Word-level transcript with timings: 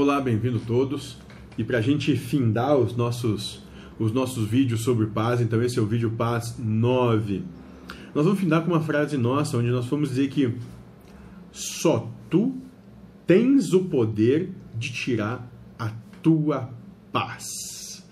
Olá, 0.00 0.20
bem-vindo 0.20 0.60
todos. 0.60 1.18
E 1.58 1.64
para 1.64 1.78
a 1.78 1.80
gente 1.80 2.16
findar 2.16 2.76
os 2.76 2.94
nossos, 2.94 3.64
os 3.98 4.12
nossos 4.12 4.46
vídeos 4.46 4.82
sobre 4.82 5.06
paz, 5.06 5.40
então 5.40 5.60
esse 5.60 5.76
é 5.76 5.82
o 5.82 5.86
vídeo 5.86 6.12
Paz 6.12 6.56
9. 6.56 7.42
Nós 8.14 8.24
vamos 8.24 8.38
findar 8.38 8.62
com 8.62 8.70
uma 8.70 8.80
frase 8.80 9.16
nossa, 9.16 9.58
onde 9.58 9.70
nós 9.70 9.86
vamos 9.86 10.10
dizer 10.10 10.28
que 10.28 10.54
só 11.50 12.08
tu 12.30 12.56
tens 13.26 13.72
o 13.72 13.86
poder 13.86 14.52
de 14.76 14.92
tirar 14.92 15.50
a 15.76 15.90
tua 16.22 16.72
paz. 17.12 18.06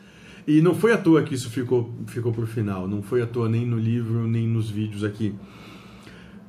E 0.45 0.61
não 0.61 0.75
foi 0.75 0.93
à 0.93 0.99
toa 0.99 1.23
que 1.23 1.37
isso 1.37 1.49
ficou, 1.51 1.95
ficou 2.09 2.33
para 2.33 2.43
o 2.43 2.49
final, 2.49 2.89
não 2.89 3.01
foi 3.01 3.23
à 3.23 3.29
toa 3.29 3.49
nem 3.49 3.65
no 3.65 3.79
livro, 3.79 4.27
nem 4.27 4.49
nos 4.49 4.69
vídeos 4.69 5.05
aqui. 5.05 5.37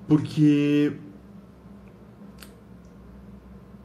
Porque 0.08 0.94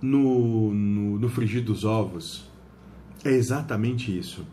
no, 0.02 0.74
no, 0.74 1.18
no 1.18 1.28
frigir 1.28 1.62
dos 1.62 1.84
ovos 1.84 2.50
é 3.24 3.30
exatamente 3.30 4.16
isso. 4.16 4.44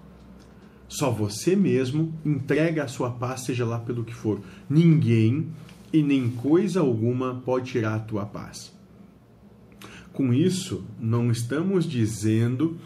Só 0.87 1.11
você 1.11 1.55
mesmo 1.55 2.13
entrega 2.25 2.83
a 2.83 2.87
sua 2.87 3.11
paz, 3.11 3.41
seja 3.41 3.65
lá 3.65 3.79
pelo 3.79 4.03
que 4.03 4.13
for. 4.13 4.39
Ninguém 4.69 5.47
e 5.91 6.01
nem 6.01 6.29
coisa 6.29 6.79
alguma 6.79 7.35
pode 7.35 7.71
tirar 7.71 7.95
a 7.95 7.99
tua 7.99 8.25
paz. 8.25 8.73
Com 10.13 10.33
isso, 10.33 10.83
não 10.99 11.31
estamos 11.31 11.85
dizendo 11.85 12.77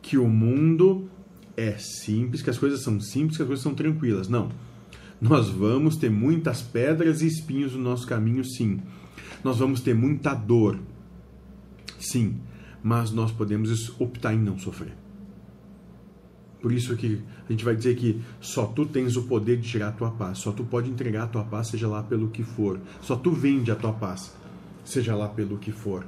que 0.00 0.18
o 0.18 0.28
mundo 0.28 1.08
é 1.56 1.72
simples, 1.78 2.42
que 2.42 2.50
as 2.50 2.58
coisas 2.58 2.82
são 2.82 3.00
simples, 3.00 3.36
que 3.36 3.42
as 3.42 3.46
coisas 3.46 3.62
são 3.62 3.74
tranquilas. 3.74 4.28
Não. 4.28 4.50
Nós 5.20 5.48
vamos 5.48 5.96
ter 5.96 6.10
muitas 6.10 6.60
pedras 6.60 7.22
e 7.22 7.26
espinhos 7.26 7.74
no 7.74 7.82
nosso 7.82 8.06
caminho, 8.06 8.44
sim. 8.44 8.80
Nós 9.42 9.58
vamos 9.58 9.80
ter 9.80 9.94
muita 9.94 10.34
dor, 10.34 10.78
sim. 12.06 12.40
Mas 12.82 13.10
nós 13.10 13.32
podemos 13.32 13.98
optar 14.00 14.34
em 14.34 14.38
não 14.38 14.58
sofrer. 14.58 14.94
Por 16.64 16.72
isso 16.72 16.96
que 16.96 17.22
a 17.46 17.52
gente 17.52 17.62
vai 17.62 17.76
dizer 17.76 17.94
que 17.94 18.22
só 18.40 18.64
tu 18.64 18.86
tens 18.86 19.16
o 19.16 19.24
poder 19.24 19.58
de 19.58 19.68
tirar 19.68 19.88
a 19.88 19.92
tua 19.92 20.10
paz, 20.10 20.38
só 20.38 20.50
tu 20.50 20.64
pode 20.64 20.90
entregar 20.90 21.24
a 21.24 21.26
tua 21.26 21.44
paz, 21.44 21.68
seja 21.68 21.86
lá 21.86 22.02
pelo 22.02 22.28
que 22.28 22.42
for. 22.42 22.80
Só 23.02 23.16
tu 23.16 23.32
vende 23.32 23.70
a 23.70 23.76
tua 23.76 23.92
paz, 23.92 24.34
seja 24.82 25.14
lá 25.14 25.28
pelo 25.28 25.58
que 25.58 25.70
for. 25.70 26.06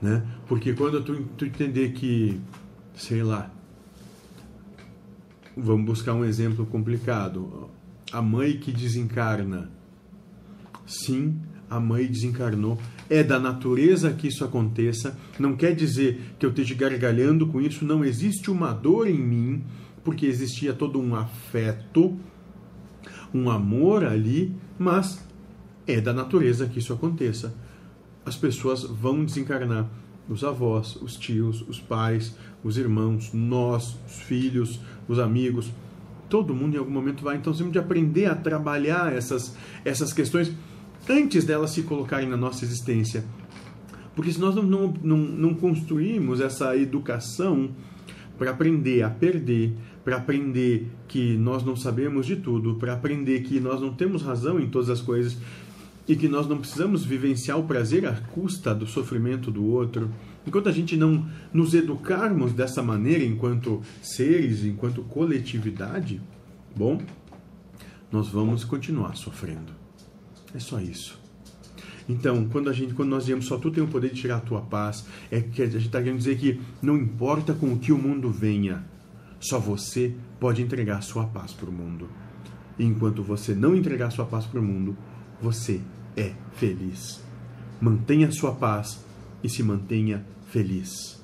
Né? 0.00 0.26
Porque 0.46 0.72
quando 0.72 1.02
tu, 1.04 1.24
tu 1.36 1.44
entender 1.44 1.92
que, 1.92 2.40
sei 2.94 3.22
lá, 3.22 3.50
vamos 5.54 5.84
buscar 5.84 6.14
um 6.14 6.24
exemplo 6.24 6.64
complicado. 6.64 7.68
A 8.10 8.22
mãe 8.22 8.56
que 8.56 8.72
desencarna. 8.72 9.70
Sim, 10.86 11.40
a 11.72 11.80
mãe 11.80 12.06
desencarnou. 12.06 12.78
É 13.08 13.22
da 13.22 13.38
natureza 13.38 14.12
que 14.12 14.28
isso 14.28 14.44
aconteça. 14.44 15.18
Não 15.38 15.56
quer 15.56 15.74
dizer 15.74 16.34
que 16.38 16.44
eu 16.44 16.50
esteja 16.50 16.74
gargalhando 16.74 17.46
com 17.46 17.60
isso. 17.60 17.84
Não 17.84 18.04
existe 18.04 18.50
uma 18.50 18.72
dor 18.72 19.08
em 19.08 19.18
mim, 19.18 19.64
porque 20.04 20.26
existia 20.26 20.74
todo 20.74 21.00
um 21.00 21.14
afeto, 21.14 22.18
um 23.32 23.48
amor 23.48 24.04
ali, 24.04 24.54
mas 24.78 25.24
é 25.86 26.00
da 26.00 26.12
natureza 26.12 26.66
que 26.66 26.78
isso 26.78 26.92
aconteça. 26.92 27.54
As 28.24 28.36
pessoas 28.36 28.82
vão 28.84 29.24
desencarnar. 29.24 29.88
Os 30.28 30.44
avós, 30.44 30.96
os 30.96 31.16
tios, 31.16 31.62
os 31.68 31.80
pais, 31.80 32.36
os 32.62 32.76
irmãos, 32.76 33.32
nós, 33.32 33.96
os 34.06 34.20
filhos, 34.20 34.78
os 35.08 35.18
amigos. 35.18 35.72
Todo 36.28 36.54
mundo 36.54 36.76
em 36.76 36.78
algum 36.78 36.92
momento 36.92 37.24
vai. 37.24 37.36
Então, 37.36 37.52
temos 37.52 37.72
de 37.72 37.78
aprender 37.78 38.26
a 38.26 38.34
trabalhar 38.34 39.12
essas, 39.12 39.56
essas 39.84 40.12
questões 40.12 40.52
antes 41.08 41.44
delas 41.44 41.70
se 41.70 41.82
colocarem 41.82 42.28
na 42.28 42.36
nossa 42.36 42.64
existência. 42.64 43.24
Porque 44.14 44.32
se 44.32 44.40
nós 44.40 44.54
não, 44.54 44.62
não, 45.02 45.16
não, 45.16 45.54
construímos 45.54 46.40
essa 46.40 46.76
educação 46.76 47.70
para 48.38 48.50
aprender 48.50 49.02
a 49.02 49.10
perder, 49.10 49.72
para 50.04 50.16
aprender 50.16 50.90
que 51.08 51.36
nós 51.36 51.64
não 51.64 51.76
sabemos 51.76 52.26
de 52.26 52.36
tudo, 52.36 52.74
para 52.74 52.92
aprender 52.92 53.40
que 53.42 53.58
nós 53.58 53.80
não 53.80 53.94
temos 53.94 54.22
razão 54.22 54.60
em 54.60 54.68
todas 54.68 54.90
as 54.90 55.00
coisas 55.00 55.38
e 56.06 56.16
que 56.16 56.28
nós 56.28 56.46
não 56.46 56.58
precisamos 56.58 57.04
vivenciar 57.04 57.58
o 57.58 57.64
prazer 57.64 58.06
à 58.06 58.12
custa 58.12 58.74
do 58.74 58.86
sofrimento 58.86 59.50
do 59.50 59.64
outro, 59.64 60.10
enquanto 60.46 60.68
a 60.68 60.72
gente 60.72 60.96
não 60.96 61.26
nos 61.52 61.72
educarmos 61.74 62.52
dessa 62.52 62.82
maneira 62.82 63.24
enquanto 63.24 63.80
seres, 64.02 64.64
enquanto 64.64 65.02
coletividade, 65.04 66.20
bom, 66.76 67.00
nós 68.10 68.28
vamos 68.28 68.64
continuar 68.64 69.16
sofrendo. 69.16 69.81
É 70.54 70.58
só 70.58 70.80
isso. 70.80 71.20
Então, 72.08 72.48
quando 72.48 72.68
a 72.68 72.72
gente, 72.72 72.94
quando 72.94 73.10
nós 73.10 73.24
dizemos 73.24 73.46
só 73.46 73.56
tu 73.56 73.70
tem 73.70 73.82
o 73.82 73.88
poder 73.88 74.10
de 74.10 74.20
tirar 74.20 74.36
a 74.36 74.40
tua 74.40 74.60
paz, 74.60 75.06
é 75.30 75.40
que 75.40 75.62
a 75.62 75.66
gente 75.66 75.86
está 75.86 75.98
querendo 76.02 76.18
dizer 76.18 76.36
que 76.36 76.60
não 76.80 76.96
importa 76.96 77.54
com 77.54 77.72
o 77.72 77.78
que 77.78 77.92
o 77.92 77.98
mundo 77.98 78.30
venha, 78.30 78.84
só 79.40 79.58
você 79.58 80.14
pode 80.40 80.62
entregar 80.62 81.00
sua 81.02 81.24
paz 81.26 81.52
para 81.52 81.70
o 81.70 81.72
mundo. 81.72 82.08
E 82.78 82.84
enquanto 82.84 83.22
você 83.22 83.54
não 83.54 83.76
entregar 83.76 84.10
sua 84.10 84.24
paz 84.24 84.46
para 84.46 84.60
o 84.60 84.62
mundo, 84.62 84.96
você 85.40 85.80
é 86.16 86.32
feliz. 86.52 87.22
Mantenha 87.80 88.30
sua 88.30 88.52
paz 88.52 89.04
e 89.42 89.48
se 89.48 89.62
mantenha 89.62 90.24
feliz. 90.48 91.21